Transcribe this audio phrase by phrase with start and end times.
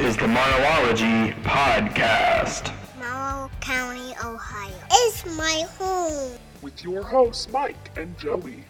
[0.00, 2.74] This is the Morrowology Podcast.
[2.98, 4.74] Morrow County, Ohio.
[5.04, 6.38] is my home.
[6.62, 8.64] with your hosts, Mike and Joey.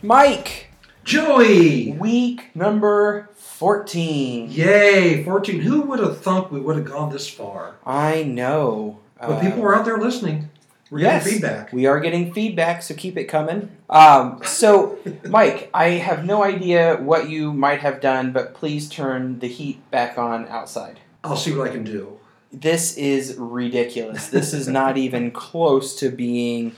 [0.00, 0.68] Mike,
[1.04, 1.92] Joey!
[1.92, 4.50] week number 14.
[4.50, 5.60] Yay, 14.
[5.60, 7.74] Who would have thunk we would have gone this far?
[7.84, 9.00] I know.
[9.20, 10.48] But people uh, were out there listening.
[10.92, 11.72] We're yes, getting feedback.
[11.72, 13.70] We are getting feedback, so keep it coming.
[13.88, 19.38] Um, so, Mike, I have no idea what you might have done, but please turn
[19.38, 21.00] the heat back on outside.
[21.24, 22.20] I'll see what I can do.
[22.52, 24.28] This is ridiculous.
[24.28, 26.76] This is not even close to being.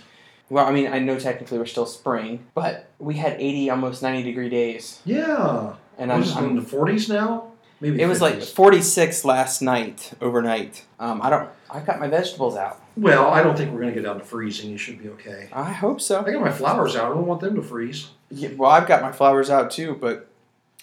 [0.49, 4.23] Well, I mean, I know technically we're still spring, but we had 80, almost 90
[4.23, 5.01] degree days.
[5.05, 5.75] Yeah.
[5.99, 7.51] And I'm, it, in the 40s now?
[7.81, 10.85] Maybe It was like 46 last night, overnight.
[10.99, 11.49] Um, I don't.
[11.71, 12.81] I got my vegetables out.
[12.97, 14.71] Well, I don't think we're going to get down to freezing.
[14.71, 15.49] You should be okay.
[15.53, 16.25] I hope so.
[16.25, 17.07] I got my flowers out.
[17.11, 18.11] I don't want them to freeze.
[18.31, 20.29] Yeah, well, I've got my flowers out too, but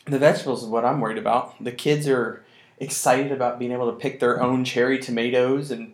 [0.06, 1.62] the vegetables is what I'm worried about.
[1.64, 2.44] The kids are
[2.80, 5.94] excited about being able to pick their own cherry tomatoes and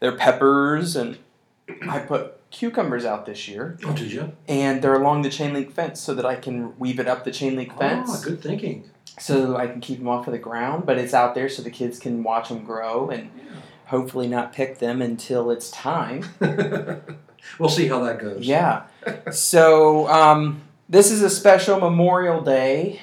[0.00, 1.18] their peppers, and
[1.88, 4.32] I put cucumbers out this year, Oh, did you?
[4.48, 7.30] and they're along the chain link fence so that I can weave it up the
[7.30, 8.88] chain link Ah, fence, good thinking.
[9.18, 10.86] So I can keep them off of the ground.
[10.86, 13.30] But it's out there so the kids can watch them grow and
[13.86, 16.24] hopefully not pick them until it's time.
[17.58, 18.46] we'll see how that goes.
[18.46, 18.84] Yeah.
[19.32, 23.00] So um, this is a special Memorial Day,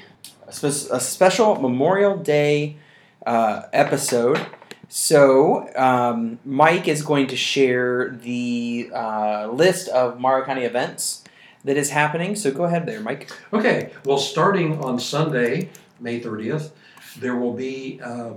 [0.48, 2.78] a, spe- a special Memorial Day
[3.26, 4.40] uh, episode.
[4.88, 11.24] So um, Mike is going to share the uh, list of Morrow County events
[11.64, 12.36] that is happening.
[12.36, 13.32] So go ahead there, Mike.
[13.52, 16.72] Okay, well, starting on Sunday, May 30th,
[17.20, 18.32] there will be uh,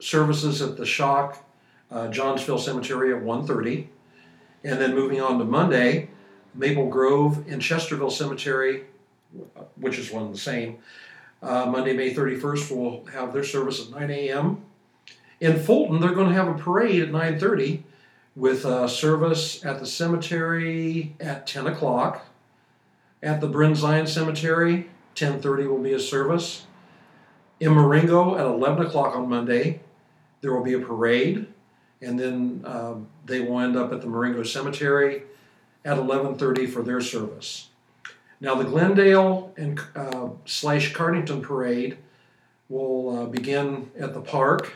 [0.00, 1.38] services at the Shauck
[1.90, 3.86] uh, Johnsville Cemetery at 1.30.
[4.64, 6.08] And then moving on to Monday,
[6.54, 8.84] Maple Grove and Chesterville Cemetery,
[9.76, 10.78] which is one and the same.
[11.42, 14.64] Uh, Monday, May 31st, will have their service at 9 a.m.
[15.40, 17.82] In Fulton, they're going to have a parade at 9.30
[18.34, 22.26] with a service at the cemetery at 10 o'clock.
[23.22, 26.66] At the Bryn Zion Cemetery, 10:30 will be a service.
[27.60, 29.80] In Marengo at 11 o'clock on Monday,
[30.40, 31.46] there will be a parade,
[32.02, 35.22] and then um, they will end up at the Marengo Cemetery
[35.84, 37.68] at 11:30 for their service.
[38.40, 41.96] Now the Glendale and uh, slash Cardington parade
[42.68, 44.74] will uh, begin at the park.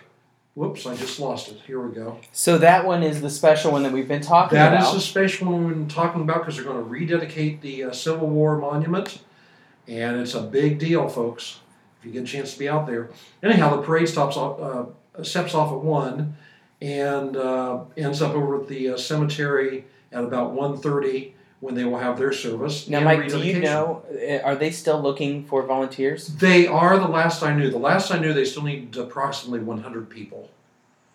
[0.55, 1.59] Whoops, I just lost it.
[1.67, 2.19] Here we go.
[2.33, 4.81] So that one is the special one that we've been talking That about.
[4.81, 7.85] That is the special one we've been talking about because they're going to rededicate the
[7.85, 9.21] uh, Civil War monument,
[9.87, 11.61] and it's a big deal, folks.
[11.99, 13.11] If you get a chance to be out there.
[13.43, 16.37] Anyhow, the parade stops off, uh, steps off at one,
[16.81, 21.99] and uh, ends up over at the uh, cemetery at about 1.30 when they will
[21.99, 22.89] have their service.
[22.89, 24.05] now, Mike, do you know?
[24.13, 26.29] uh, Are they still looking for volunteers?
[26.29, 27.69] They are the last I knew.
[27.69, 30.51] The last I knew, they still need approximately 100 people.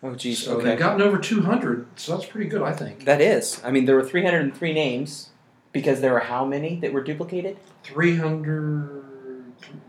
[0.02, 0.42] Oh, geez.
[0.44, 0.68] so okay.
[0.68, 3.06] they've gotten over 200, so that's pretty good, I think.
[3.06, 3.62] That is.
[3.64, 5.30] I mean, there were 303 names
[5.72, 7.56] because there were how many that were duplicated?
[7.84, 9.03] 300,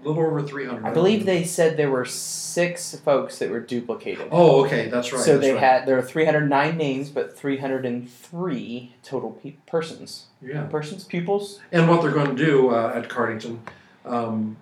[0.04, 0.86] a little over 300.
[0.86, 4.28] I believe they said there were six folks that were duplicated.
[4.32, 5.22] Oh, okay, that's right.
[5.22, 5.62] so that's they right.
[5.62, 10.26] had there are 309 names, but 303 total pe- persons.
[10.42, 10.64] Yeah.
[10.64, 11.60] Persons, pupils.
[11.72, 13.60] And what they're going to do uh, at Cardington,
[14.06, 14.58] um,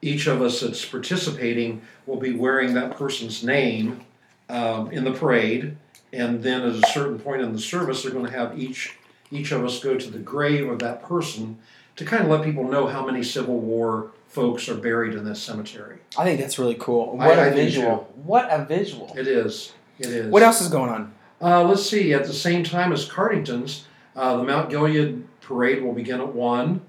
[0.00, 4.04] each of us that's participating will be wearing that person's name
[4.48, 5.76] um, in the parade,
[6.12, 8.96] and then at a certain point in the service, they're going to have each
[9.30, 11.58] each of us go to the grave of that person
[11.96, 15.42] to kind of let people know how many Civil War folks are buried in this
[15.42, 15.98] cemetery.
[16.16, 17.18] I think that's really cool.
[17.18, 18.10] What a I visual!
[18.24, 19.12] What a visual!
[19.14, 19.72] It is.
[19.98, 20.30] It is.
[20.30, 21.14] What else is going on?
[21.40, 22.14] Uh, let's see.
[22.14, 23.84] At the same time as Cardington's,
[24.16, 26.80] uh, the Mount Gilead parade will begin at one,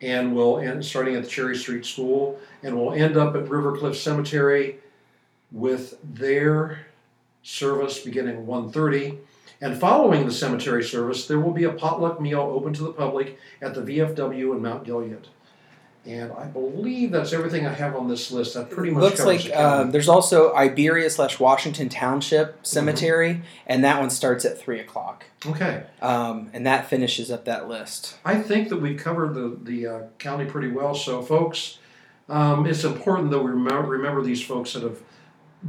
[0.00, 3.76] and will end starting at the Cherry Street School, and will end up at River
[3.76, 4.78] Cliff Cemetery,
[5.50, 6.86] with their
[7.42, 9.18] service beginning at 1.30.
[9.60, 13.38] And following the cemetery service, there will be a potluck meal open to the public
[13.60, 15.26] at the VFW in Mount Gilead.
[16.06, 18.54] And I believe that's everything I have on this list.
[18.54, 24.00] That pretty much Looks like um, there's also Iberia slash Washington Township Cemetery, and that
[24.00, 25.24] one starts at three o'clock.
[25.46, 25.84] okay.
[26.02, 28.18] Um, and that finishes up that list.
[28.24, 30.94] I think that we've covered the, the uh, county pretty well.
[30.94, 31.78] So, folks,
[32.28, 35.00] um, it's important that we remember, remember these folks that have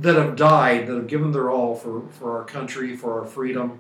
[0.02, 3.80] that have died, that have given their all for, for our country, for our freedom,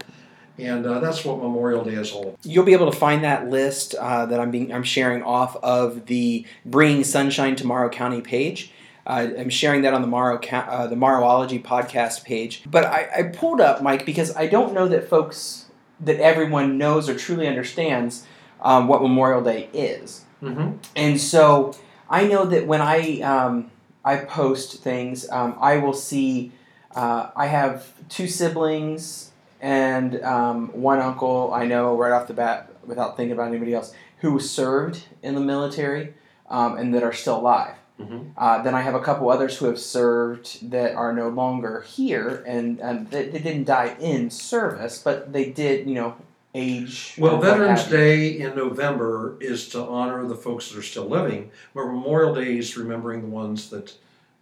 [0.57, 2.39] and uh, that's what Memorial Day is all about.
[2.43, 6.05] You'll be able to find that list uh, that I'm being I'm sharing off of
[6.05, 8.71] the Bringing Sunshine to Morrow County page.
[9.07, 12.63] Uh, I'm sharing that on the Morrow uh, the Morrowology podcast page.
[12.65, 15.65] But I, I pulled up Mike because I don't know that folks
[15.99, 18.25] that everyone knows or truly understands
[18.61, 20.25] um, what Memorial Day is.
[20.41, 20.77] Mm-hmm.
[20.95, 21.75] And so
[22.09, 23.71] I know that when I um,
[24.05, 25.29] I post things.
[25.29, 26.51] Um, I will see.
[26.93, 29.31] Uh, I have two siblings
[29.75, 31.51] and um, one uncle.
[31.51, 35.41] I know right off the bat, without thinking about anybody else, who served in the
[35.41, 36.13] military
[36.49, 37.73] um, and that are still alive.
[37.99, 38.31] Mhm.
[38.37, 42.43] Uh, then I have a couple others who have served that are no longer here,
[42.45, 46.13] and, and they, they didn't die in service, but they did, you know,
[46.53, 47.15] age.
[47.17, 47.85] Well, Veterans.
[47.85, 52.57] Day in November is to honor the folks that are still living, where Memorial Day
[52.57, 53.93] is remembering the ones that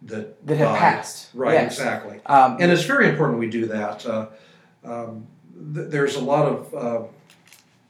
[0.02, 0.78] that that have died.
[0.78, 1.28] passed.
[1.32, 1.78] Right, Yes.
[1.78, 2.20] exactly.
[2.26, 4.04] Um, And it's very important we do that.
[4.04, 4.26] Uh,
[4.84, 5.26] um,
[5.74, 7.02] th- there's a lot of uh,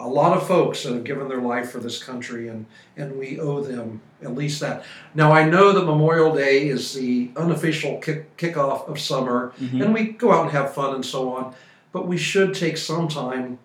[0.01, 3.39] a lot of folks that have given their life for this country, and and we
[3.41, 4.85] owe them at least that.
[5.15, 9.85] Now I know that Memorial Day is the unofficial kick, kickoff of summer, mhm.
[9.85, 11.55] and we go out and have fun and so on.
[11.93, 13.59] But we should take some time,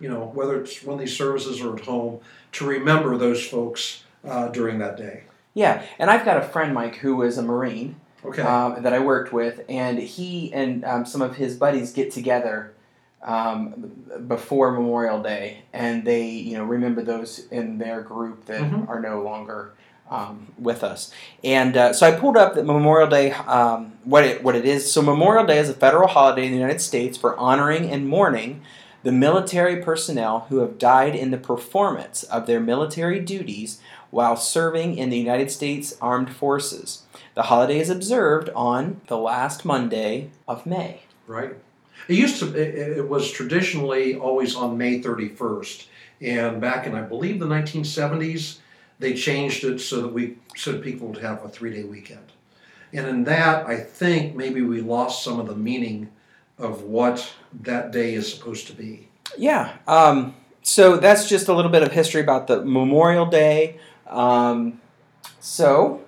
[0.00, 2.20] you know, whether it's when these services are at home,
[2.52, 5.24] to remember those folks uh, during that day.
[5.52, 7.96] Yeah, and I've got a friend, Mike, who is a Marine
[8.28, 8.42] Okay.
[8.42, 12.72] um, that I worked with, and he and um, some of his buddies get together
[13.22, 13.92] um,
[14.28, 18.88] before Memorial Day, and they, you know, remember those in their group that Mhm.
[18.88, 19.72] are no longer
[20.08, 21.10] um, with us.
[21.42, 24.90] And uh, so I pulled up that Memorial Day, um, what it what it is.
[24.92, 28.62] So Memorial Day is a federal holiday in the United States for honoring and mourning
[29.02, 33.80] the military personnel who have died in the performance of their military duties
[34.10, 37.02] while serving in the United States Armed Forces.
[37.36, 41.02] The holiday is observed on the last Monday of May.
[41.26, 41.54] Right.
[42.08, 42.48] It used to.
[42.54, 45.88] It, it was traditionally always on May thirty first,
[46.22, 48.60] and back in I believe the nineteen seventies,
[48.98, 52.32] they changed it so that we so that people would have a three day weekend.
[52.94, 56.10] And in that, I think maybe we lost some of the meaning
[56.58, 59.08] of what that day is supposed to be.
[59.36, 59.76] Yeah.
[59.86, 63.78] Um, so that's just a little bit of history about the Memorial Day.
[64.06, 64.80] Um,
[65.40, 66.05] so,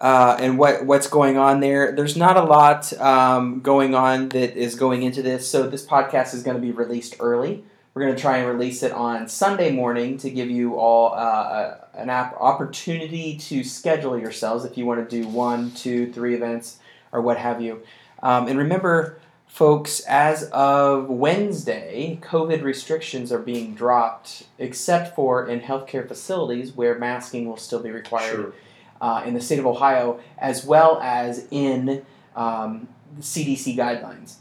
[0.00, 1.92] uh, and what what's going on there?
[1.92, 5.48] There's not a lot um, going on that is going into this.
[5.48, 7.64] So this podcast is going to be released early.
[7.92, 11.74] We're going to try and release it on Sunday morning to give you all uh,
[11.94, 16.78] an opportunity to schedule yourselves if you want to do one, two, three events
[17.12, 17.82] or what have you.
[18.22, 19.18] Um, and remember,
[19.48, 26.96] folks, as of Wednesday, COVID restrictions are being dropped, except for in healthcare facilities where
[26.96, 28.52] masking will still be required
[29.00, 32.04] uh, in the state of Ohio, as well as in
[32.36, 32.88] um,
[33.20, 34.36] CDC guidelines.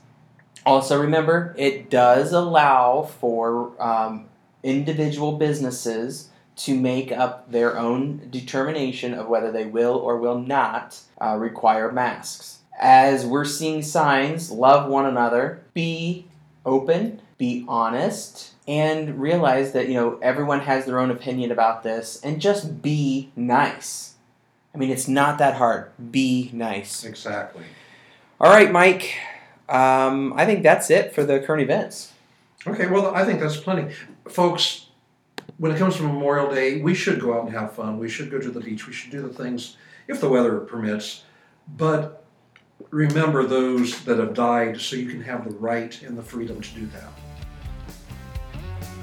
[0.65, 4.25] Also, remember, it does allow for um,
[4.63, 10.99] individual businesses to make up their own determination of whether they will or will not
[11.21, 12.59] uh, require masks.
[12.77, 16.25] As we're seeing signs, love one another, be
[16.65, 22.19] open, be honest, and realize that you know everyone has their own opinion about this,
[22.23, 24.08] and just be nice.
[24.73, 25.91] I mean, it's not that hard.
[26.11, 27.03] Be nice.
[27.03, 27.63] Exactly.
[28.39, 29.15] All right, Mike.
[29.67, 32.13] Um, I think that's it for the current events.
[32.65, 33.93] Okay, well, I think that's plenty.
[34.27, 34.87] Folks,
[35.57, 37.99] when it comes to Memorial Day, we should go out and have fun.
[37.99, 38.87] We should go to the beach.
[38.87, 39.77] We should do the things
[40.07, 41.23] if the weather permits.
[41.77, 42.23] But
[42.89, 46.75] remember those that have died so you can have the right and the freedom to
[46.75, 47.09] do that.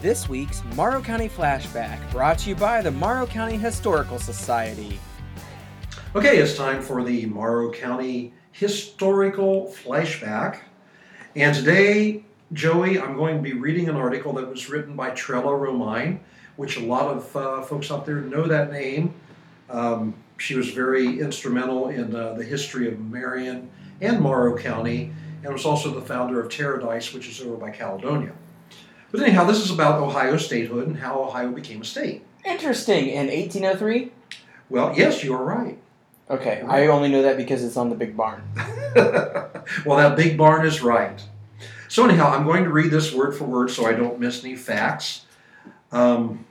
[0.03, 4.99] This week's Morrow County Flashback brought to you by the Morrow County Historical Society.
[6.17, 10.61] Okay, it's time for the Morrow County Historical Flashback.
[11.35, 15.53] And today, Joey, I'm going to be reading an article that was written by Trella
[15.53, 16.21] Romine,
[16.57, 19.13] which a lot of uh, folks out there know that name.
[19.69, 23.71] Um, she was very instrumental in uh, the history of Marion
[24.01, 25.13] and Morrow County,
[25.45, 28.33] and was also the founder of Terradice, which is over by Caledonia.
[29.13, 32.25] But anyhow, this is about Ohio statehood and how Ohio became a state.
[32.43, 33.09] Interesting.
[33.09, 34.13] In 1803?
[34.71, 35.79] Well, yes, you are right.
[36.29, 38.43] Okay, I only know that because it's on the big barn.
[39.87, 41.23] well, that big barn is right.
[41.89, 44.57] So, anyhow, I'm going to read this word for word so I don't miss any
[44.57, 45.25] facts.
[45.93, 46.45] Um,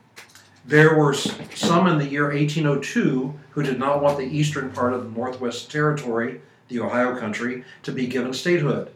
[0.65, 5.03] there were some in the year 1802 who did not want the eastern part of
[5.03, 8.91] the Northwest Territory, the Ohio country, to be given statehood.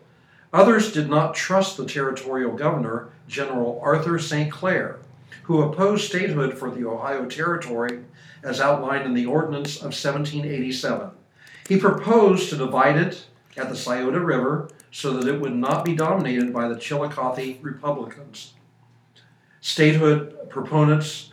[0.53, 4.51] Others did not trust the territorial governor, General Arthur St.
[4.51, 4.97] Clair,
[5.43, 7.99] who opposed statehood for the Ohio Territory
[8.43, 11.11] as outlined in the Ordinance of 1787.
[11.67, 13.25] He proposed to divide it
[13.57, 18.53] at the Scioto River so that it would not be dominated by the Chillicothe Republicans.
[19.61, 21.31] Statehood proponents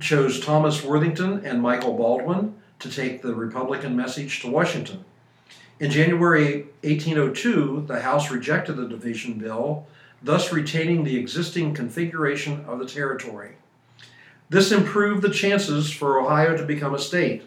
[0.00, 5.04] chose Thomas Worthington and Michael Baldwin to take the Republican message to Washington.
[5.78, 9.86] In January 1802, the House rejected the division bill,
[10.22, 13.56] thus retaining the existing configuration of the territory.
[14.48, 17.42] This improved the chances for Ohio to become a state.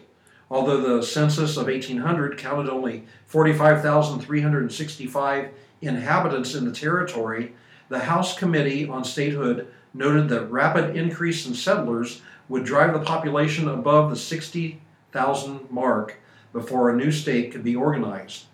[0.50, 5.48] Although the census of 1800 counted only 45,365
[5.80, 7.54] inhabitants in the territory,
[7.88, 13.68] the House Committee on Statehood noted that rapid increase in settlers would drive the population
[13.68, 16.18] above the 60,000 mark
[16.52, 18.44] before a new state could be organized,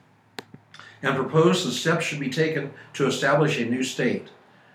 [1.03, 4.29] and proposed that steps should be taken to establish a new state.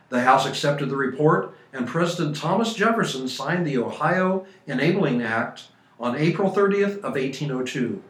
[0.09, 5.67] The House accepted the report, and President Thomas Jefferson signed the Ohio Enabling Act
[5.99, 8.03] on April 30th of 1802.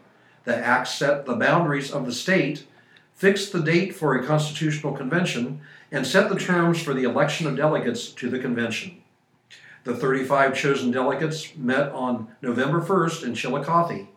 [0.46, 2.66] The act set the boundaries of the state,
[3.14, 7.56] fixed the date for a constitutional convention, and set the terms for the election of
[7.56, 9.02] delegates to the convention.
[9.84, 14.08] The 35 chosen delegates met on November 1st in Chillicothe.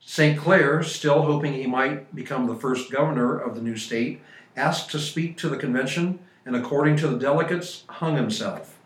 [0.00, 0.38] St.
[0.38, 4.20] Clair, still hoping he might become the first governor of the new state,
[4.56, 8.78] asked to speak to the convention and, according to the delegates, hung himself.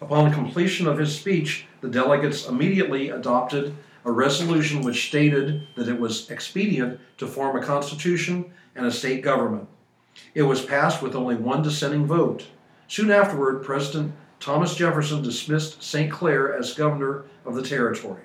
[0.00, 6.00] Upon completion of his speech, the delegates immediately adopted a resolution which stated that it
[6.00, 9.68] was expedient to form a constitution and a state government.
[10.34, 12.46] It was passed with only one dissenting vote.
[12.88, 16.10] Soon afterward, President Thomas Jefferson dismissed St.
[16.10, 18.22] Clair as governor of the territory.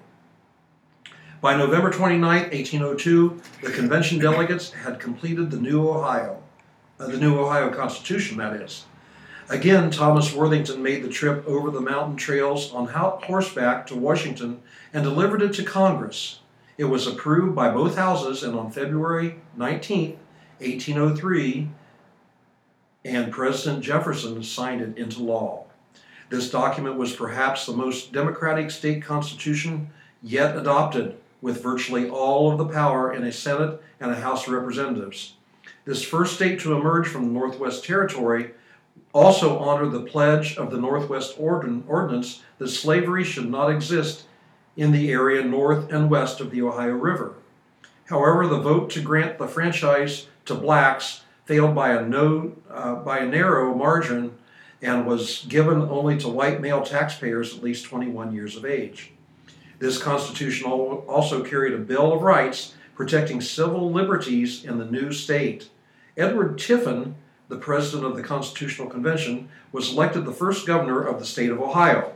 [1.39, 6.41] By November 29, 1802, the convention delegates had completed the new Ohio,
[6.97, 8.85] the new Ohio Constitution, that is.
[9.49, 14.61] Again, Thomas Worthington made the trip over the mountain trails on horseback to Washington
[14.93, 16.39] and delivered it to Congress.
[16.77, 20.17] It was approved by both houses, and on February 19,
[20.59, 21.69] 1803,
[23.05, 25.65] and President Jefferson signed it into law.
[26.29, 32.57] This document was perhaps the most democratic state constitution yet adopted, with virtually all of
[32.57, 35.36] the power in a Senate and a House of Representatives.
[35.87, 38.51] This first state to emerge from the Northwest Territory
[39.13, 44.25] also honored the pledge of the Northwest Ordinance that slavery should not exist
[44.75, 47.35] in the area north and west of the Ohio River.
[48.09, 53.19] However, the vote to grant the franchise to blacks failed by a, no, uh, by
[53.19, 54.37] a narrow margin
[54.81, 59.13] and was given only to white male taxpayers at least 21 years of age.
[59.79, 65.69] This Constitution also carried a Bill of Rights protecting civil liberties in the new state.
[66.17, 67.15] Edward Tiffin,
[67.47, 71.61] the president of the Constitutional Convention, was elected the first governor of the state of
[71.61, 72.13] Ohio.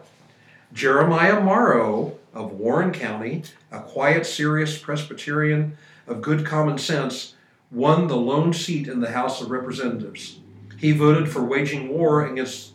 [0.73, 5.77] Jeremiah Morrow of Warren County, a quiet, serious Presbyterian
[6.07, 7.35] of good common sense,
[7.69, 10.39] won the lone seat in the House of Representatives.
[10.77, 12.71] He voted for waging war against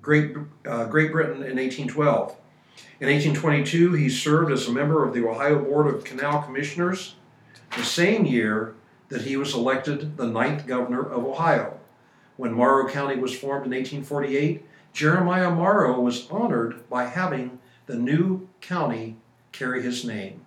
[0.00, 0.34] Great,
[0.66, 2.36] uh, Great Britain in 1812.
[3.00, 7.16] In 1822, he served as a member of the Ohio Board of Canal Commissioners,
[7.76, 8.74] the same year
[9.10, 11.78] that he was elected the ninth governor of Ohio.
[12.36, 18.48] When Morrow County was formed in 1848, Jeremiah Morrow was honored by having the new
[18.60, 19.16] county
[19.52, 20.40] carry his name.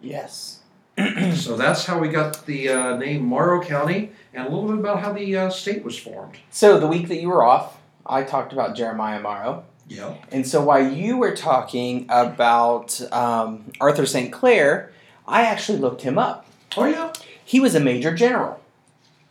[0.00, 0.60] Yes.
[1.34, 5.00] so that's how we got the uh, name Morrow County and a little bit about
[5.00, 6.38] how the uh, state was formed.
[6.50, 9.64] So the week that you were off, I talked about Jeremiah Morrow.
[9.88, 10.16] Yeah.
[10.30, 14.32] And so while you were talking about um, Arthur St.
[14.32, 14.92] Clair,
[15.28, 16.46] I actually looked him up.
[16.76, 17.12] Oh, yeah?
[17.44, 18.60] He was a major general.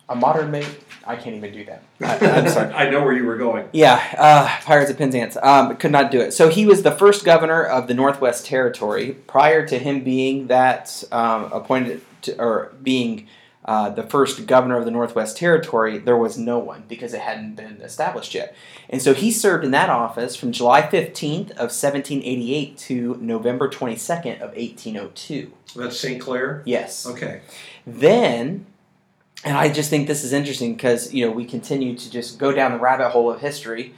[0.07, 0.69] A modern major.
[1.05, 1.83] I can't even do that.
[2.01, 2.73] I, am sorry.
[2.73, 3.67] I know where you were going.
[3.71, 5.37] Yeah, uh, Pirates of Penzance.
[5.41, 6.33] Um, could not do it.
[6.33, 9.13] So he was the first governor of the Northwest Territory.
[9.25, 13.27] Prior to him being that um, appointed to, or being
[13.67, 17.55] uh, the first governor of the Northwest Territory, there was no one because it hadn't
[17.55, 18.55] been established yet.
[18.89, 24.35] And so he served in that office from July 15th of 1788 to November 22nd
[24.35, 25.51] of 1802.
[25.75, 26.21] That's St.
[26.21, 26.63] Clair?
[26.65, 27.05] Yes.
[27.05, 27.41] Okay.
[27.85, 28.65] Then
[29.43, 32.51] and I just think this is interesting because you know we continue to just go
[32.51, 33.93] down the rabbit hole of history.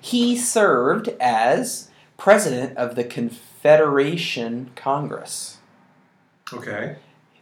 [0.00, 5.58] He served as president of the Confederation Congress.
[6.52, 6.96] Okay.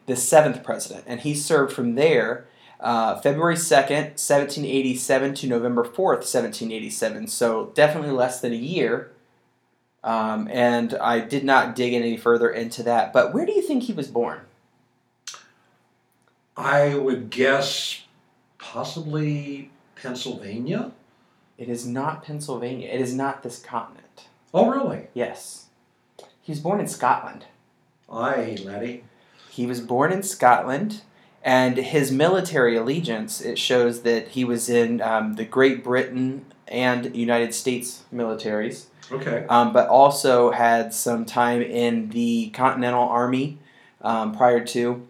[0.06, 2.46] The seventh president, and he served from there
[2.82, 7.28] uh, February 2nd, 1787 to November 4th, 1787.
[7.28, 9.12] So definitely less than a year.
[10.02, 13.12] Um, and I did not dig any further into that.
[13.12, 14.40] But where do you think he was born?
[16.56, 18.02] I would guess
[18.58, 20.90] possibly Pennsylvania.
[21.56, 22.88] It is not Pennsylvania.
[22.88, 24.26] It is not this continent.
[24.52, 25.06] Oh, really?
[25.14, 25.66] Yes.
[26.42, 27.46] He was born in Scotland.
[28.10, 29.04] Aye, laddie.
[29.52, 31.02] He was born in Scotland,
[31.42, 37.14] and his military allegiance it shows that he was in um, the Great Britain and
[37.14, 38.86] United States militaries.
[39.10, 39.44] Okay.
[39.50, 43.58] Um, but also had some time in the Continental Army
[44.00, 45.06] um, prior to.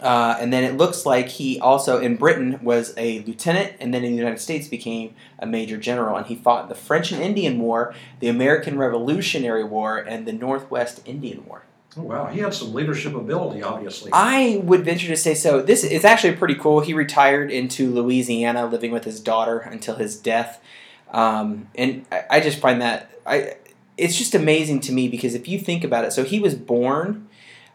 [0.00, 4.02] Uh, and then it looks like he also in Britain was a lieutenant, and then
[4.02, 6.16] in the United States became a major general.
[6.16, 11.02] And he fought the French and Indian War, the American Revolutionary War, and the Northwest
[11.04, 11.64] Indian War.
[11.96, 14.10] Oh, wow, he had some leadership ability, obviously.
[14.12, 15.62] I would venture to say so.
[15.62, 16.80] This is actually pretty cool.
[16.80, 20.62] He retired into Louisiana, living with his daughter until his death.
[21.10, 23.56] Um, and I, I just find that I
[23.96, 27.28] it's just amazing to me because if you think about it, so he was born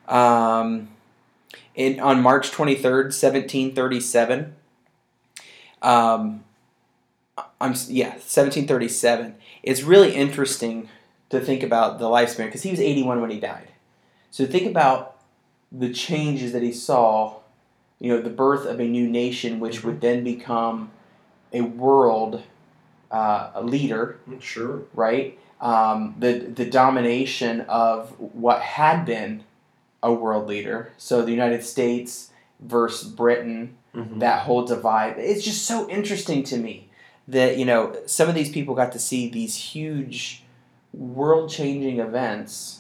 [0.08, 0.90] um,
[1.76, 4.56] in on March twenty third, seventeen thirty seven.
[5.82, 6.46] Um,
[7.60, 9.36] I'm yeah, seventeen thirty seven.
[9.62, 10.88] It's really interesting
[11.30, 13.68] to think about the lifespan because he was eighty one when he died.
[14.34, 15.16] So think about
[15.72, 17.36] the changes that he saw.
[18.00, 20.90] You know, the birth of a new nation, which would then become
[21.54, 22.42] a world
[23.12, 24.82] uh, a leader, Mm, Sure.
[24.96, 25.38] right?
[25.62, 29.44] Um, the the domination of what had been
[30.02, 30.92] a world leader.
[30.98, 34.20] So the United States versus Britain, Mhm.
[34.20, 35.20] that whole divide.
[35.20, 36.90] It's just so interesting to me
[37.28, 40.44] that you know some of these people got to see these huge
[40.92, 42.80] world changing events.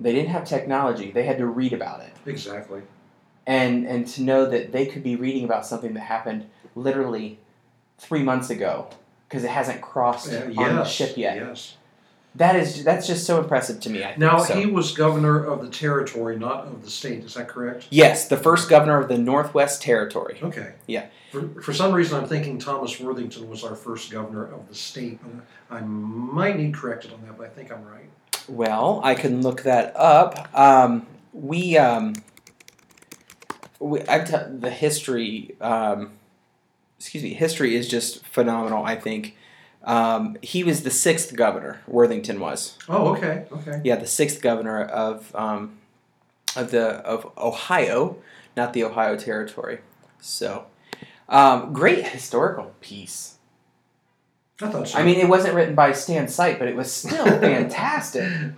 [0.00, 1.10] They didn't have technology.
[1.10, 2.12] They had to read about it.
[2.26, 2.82] Exactly.
[3.46, 7.38] And and to know that they could be reading about something that happened literally
[7.98, 8.88] 3 months ago
[9.28, 11.36] because it hasn't crossed Uh, on the ship yet.
[11.36, 11.76] Yes.
[12.34, 14.02] That is that's just so impressive to me.
[14.04, 14.18] I think.
[14.18, 14.54] Now so.
[14.54, 17.24] he was governor of the territory, not of the state.
[17.24, 17.86] Is that correct?
[17.90, 20.38] yes, the first governor of the Northwest Territory.
[20.42, 20.72] Okay.
[20.86, 21.06] Yeah.
[21.32, 25.18] For, for some reason, I'm thinking Thomas Worthington was our first governor of the state,
[25.70, 27.36] I might need corrected on that.
[27.38, 28.08] But I think I'm right.
[28.48, 30.48] Well, I can look that up.
[30.56, 32.14] Um, we, um,
[33.78, 35.56] we I t- the history.
[35.60, 36.12] Um,
[36.98, 38.84] excuse me, history is just phenomenal.
[38.84, 39.36] I think
[39.84, 41.80] um, he was the sixth governor.
[41.86, 42.76] Worthington was.
[42.88, 43.46] Oh, okay.
[43.52, 43.80] Okay.
[43.84, 45.78] Yeah, the sixth governor of um,
[46.56, 48.16] of the of Ohio,
[48.56, 49.80] not the Ohio Territory.
[50.20, 50.66] So,
[51.28, 53.35] um, great historical piece.
[54.60, 54.98] I thought so.
[54.98, 58.52] I mean, it wasn't written by Stan Sight, but it was still fantastic.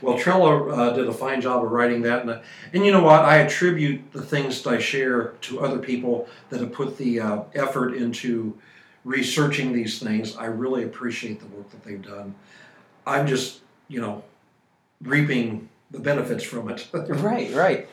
[0.00, 2.40] Well, Trella uh, did a fine job of writing that, and, uh,
[2.72, 3.24] and you know what?
[3.24, 7.42] I attribute the things that I share to other people that have put the uh,
[7.54, 8.58] effort into
[9.04, 10.36] researching these things.
[10.36, 12.34] I really appreciate the work that they've done.
[13.06, 14.24] I'm just, you know,
[15.02, 16.88] reaping the benefits from it.
[16.94, 17.88] Right, right.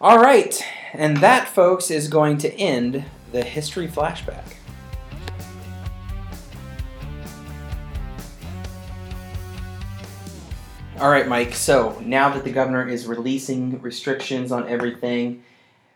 [0.00, 0.60] All right.
[0.92, 4.54] And that, folks, is going to end the history flashback.
[11.04, 11.54] All right, Mike.
[11.54, 15.42] So now that the governor is releasing restrictions on everything,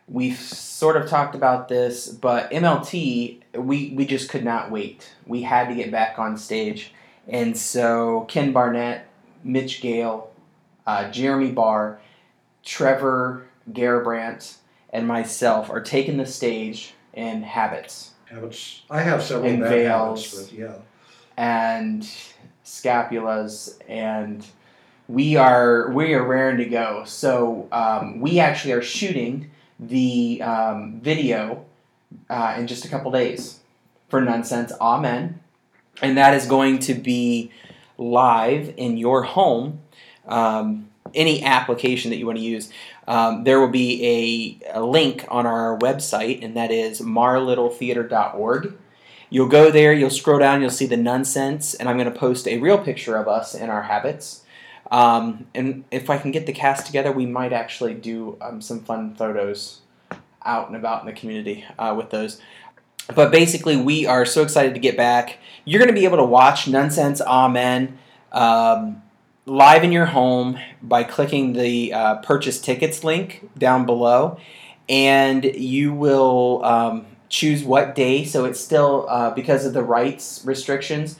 [0.07, 5.11] we've sort of talked about this, but MLT, we, we just could not wait.
[5.25, 6.93] We had to get back on stage.
[7.27, 9.07] And so Ken Barnett,
[9.43, 10.31] Mitch Gale,
[10.85, 11.99] uh, Jeremy Barr,
[12.63, 14.57] Trevor Garabrandt,
[14.91, 18.83] and myself are taking the stage in habits habits.
[18.91, 20.31] I have several And bad veils.
[20.31, 20.75] habits, but yeah.
[21.35, 22.07] and
[22.63, 24.45] scapulas and
[25.09, 27.03] we are we are raring to go.
[27.05, 31.65] So um, we actually are shooting the um, video
[32.29, 33.59] uh, in just a couple days.
[34.07, 35.39] For Nunsense A-Men.
[36.01, 37.51] And that is going to be
[37.97, 39.81] live in your home
[40.27, 42.71] um, any application that you want to use.
[43.07, 48.77] Um, there will be a, a link on our website and that is morrowlittletheater.org
[49.31, 52.47] You'll go there, you'll scroll down, you'll see the Nunsense, and I'm going to post
[52.47, 54.43] a real picture of us in our habits.
[54.91, 58.81] Um, and if I can get the cast together, we might actually do um, some
[58.81, 59.81] fun photos
[60.43, 62.41] out and about in the community uh, with those.
[63.13, 65.37] But basically, we are so excited to get back.
[65.65, 67.97] You're going to be able to watch Nunsense A-Men
[68.31, 69.01] um,
[69.45, 74.39] live in your home by clicking the uh, purchase tickets link down below,
[74.87, 78.25] and you will um, choose what day.
[78.25, 81.19] So it's still uh, because of the rights restrictions.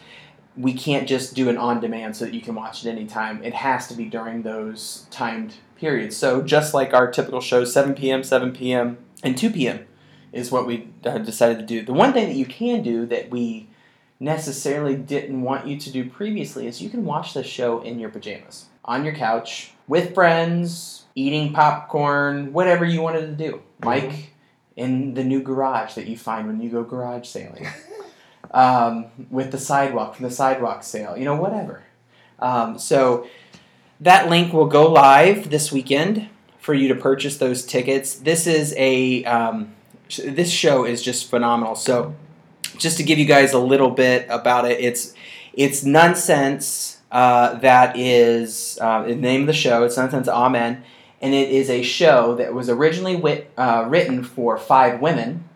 [0.59, 3.43] We can't just do an on demand so that you can watch it anytime.
[3.43, 6.17] It has to be during those timed periods.
[6.17, 9.87] So just like our typical shows, 7 p.m., 7 p.m., and 2 p.m.
[10.31, 11.83] is what we decided to do.
[11.83, 13.69] The one thing that you can do that we
[14.19, 18.09] necessarily didn't want you to do previously is you can watch the show in your
[18.09, 23.61] pajamas, on your couch, with friends, eating popcorn, whatever you wanted to do.
[23.81, 23.85] Mm-hmm.
[23.85, 24.33] Mike,
[24.75, 27.67] in the new garage that you find when you go garage sailing,
[28.51, 31.83] um, with the sidewalk from the sidewalk sale, you know, whatever.
[32.39, 33.27] Um, so
[33.99, 38.15] that link will go live this weekend for you to purchase those tickets.
[38.15, 39.75] This is a um,
[40.23, 41.75] this show is just phenomenal.
[41.75, 42.15] So
[42.77, 45.13] just to give you guys a little bit about it, it's
[45.53, 46.97] it's Nunsense.
[47.11, 49.83] Uh, that is uh, the name of the show.
[49.83, 50.27] It's Nunsense.
[50.27, 50.83] Amen.
[51.21, 55.48] and it is a show that was originally wit, uh, written for five women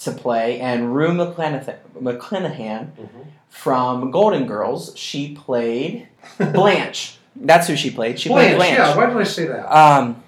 [0.00, 3.08] to play, and Rue McClanahan, McClanahan Mhm.
[3.48, 6.08] from Golden Girls, she played
[6.38, 7.18] Blanche.
[7.36, 8.18] That's who she played.
[8.18, 8.90] She played Blanche, Blanche.
[8.90, 8.96] yeah.
[8.96, 9.70] Why did I say that?
[9.74, 10.22] Um,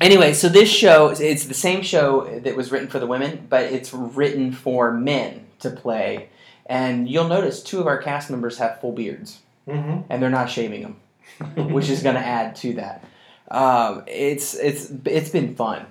[0.00, 3.64] anyway, so this show it's the same show that was written for the women, but
[3.64, 6.28] it's written for men to play.
[6.66, 9.38] And you'll notice two of our cast members have full beards,
[9.68, 13.04] hmm and they're not shaving them, which is going to add to that.
[13.50, 15.86] Um, it's it's it's been fun.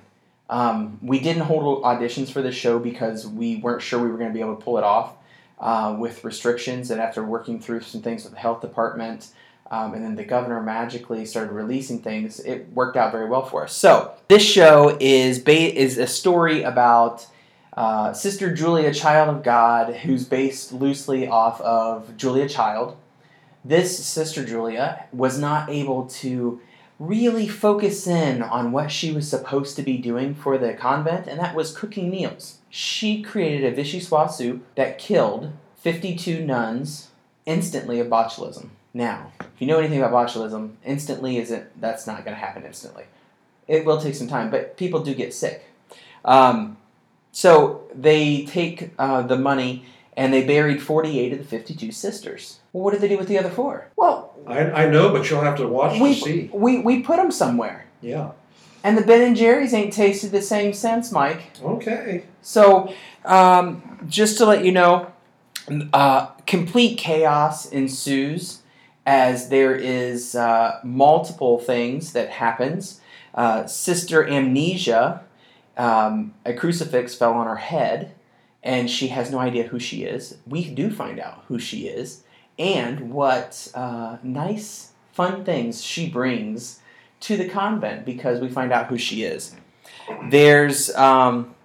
[0.49, 4.29] Um, we didn't hold auditions for this show because we weren't sure we were going
[4.29, 5.13] to be able to pull it off
[5.59, 9.29] uh, with restrictions, and after working through some things with the health department.
[9.71, 12.39] Um, and then the governor magically started releasing things.
[12.39, 13.73] It worked out very well for us.
[13.73, 17.25] So this show is ba- is a story about
[17.73, 22.95] uh, Sister Julia, Child of God, who's based loosely off of Julia Child.
[23.65, 26.61] This Sister Julia was not able to
[26.99, 31.39] really focus in on what she was supposed to be doing for the convent, and
[31.39, 32.59] that was cooking meals.
[32.69, 37.09] She created a vichyssoise soup that killed 52 nuns
[37.45, 38.69] instantly of botulism.
[38.93, 43.03] Now, if you know anything about botulism, instantly isn't that's not going to happen instantly.
[43.67, 45.65] It will take some time, but people do get sick.
[46.23, 46.77] Um,
[47.31, 52.59] so they take uh, the money and they buried 48 of the 52 sisters.
[52.71, 53.89] Well, what did they do with the other four?
[53.97, 56.49] Well, I, I know, but you'll have to watch to we, see.
[56.53, 57.87] we, we put them somewhere.
[58.01, 58.31] Yeah.
[58.83, 61.51] And the Ben and Jerry's ain't tasted the same since, Mike.
[61.61, 62.23] Okay.
[62.41, 62.93] So,
[63.23, 65.11] um, just to let you know,
[65.91, 68.61] uh, complete chaos ensues
[69.05, 73.01] as there is uh, multiple things that happens.
[73.33, 75.23] Uh, Sister Amnesia,
[75.77, 78.13] um, a crucifix fell on her head,
[78.63, 80.37] and she has no idea who she is.
[80.47, 82.23] We do find out who she is
[82.57, 86.79] and what uh, nice, fun things she brings
[87.21, 89.55] to the convent because we find out who she is.
[90.29, 91.55] There's um,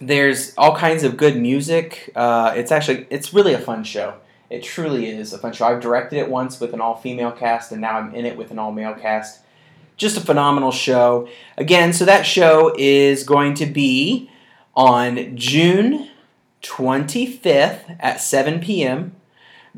[0.00, 2.10] there's all kinds of good music.
[2.14, 4.14] Uh, it's actually it's really a fun show.
[4.48, 5.66] It truly is a fun show.
[5.66, 8.50] I've directed it once with an all female cast, and now I'm in it with
[8.50, 9.42] an all male cast.
[9.96, 11.28] Just a phenomenal show.
[11.56, 14.30] Again, so that show is going to be
[14.74, 16.08] on June
[16.62, 19.14] 25th at 7 p.m.,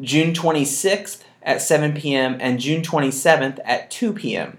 [0.01, 4.59] June 26th at 7 p.m., and June 27th at 2 p.m.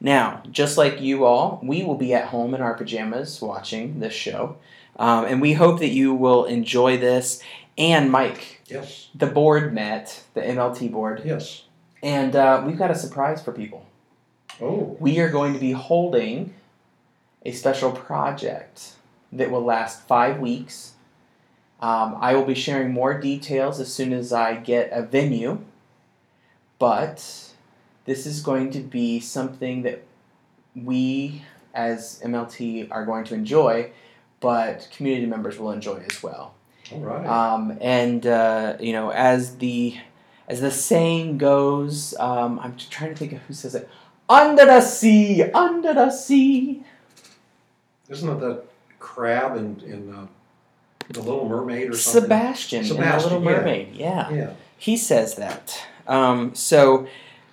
[0.00, 4.12] Now, just like you all, we will be at home in our pajamas watching this
[4.14, 4.56] show.
[4.96, 7.42] Um, and we hope that you will enjoy this.
[7.76, 9.08] And Mike, Yes.
[9.14, 11.64] the board met, the MLT board, Yes.
[12.02, 13.86] and uh, we've got a surprise for people.
[14.60, 14.96] Oh.
[15.00, 16.54] We are going to be holding
[17.44, 18.92] a special project
[19.32, 20.93] that will last five weeks.
[21.80, 25.58] Um, I will be sharing more details as soon as I get a venue,
[26.78, 27.52] but
[28.04, 30.04] this is going to be something that
[30.74, 31.42] we
[31.74, 33.90] as MLT are going to enjoy,
[34.40, 36.54] but community members will enjoy as well.
[36.92, 37.26] All right.
[37.26, 39.96] Um, and uh, you know, as the
[40.48, 43.88] as the saying goes, um, I'm trying to think of who says it.
[44.28, 46.82] Under the sea, under the sea.
[48.08, 48.64] Isn't it that
[48.98, 50.26] crab in, in uh,
[51.08, 52.22] The Little Mermaid or something?
[52.22, 53.58] Sebastian, Sebastian, the Little yeah.
[53.58, 53.94] Mermaid.
[53.94, 54.50] Yeah, Yeah.
[54.78, 55.86] he says that.
[56.06, 57.06] Um, so,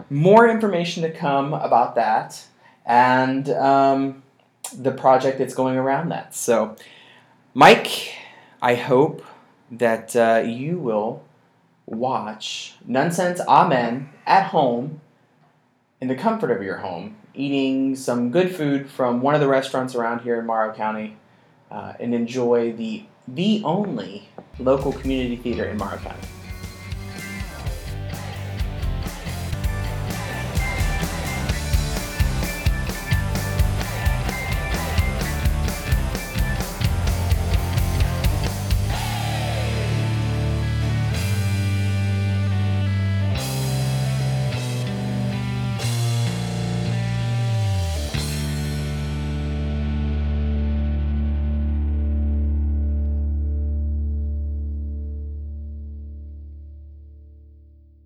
[0.10, 2.44] more information to come about that,
[2.86, 4.24] and um,
[4.76, 6.34] the project that's going around that.
[6.36, 6.76] So,
[7.54, 8.14] Mike,
[8.62, 9.24] I hope
[9.72, 11.24] that uh, you will
[11.86, 15.02] watch Nunsense A-Men at home
[16.00, 19.96] in the comfort of your home, eating some good food from one of the restaurants
[19.96, 21.18] around here in Morrow County,
[21.70, 24.28] uh, and enjoy the the only
[24.60, 26.28] local community theater in Morrow County.